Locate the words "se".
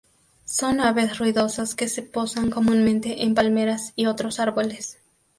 1.87-2.01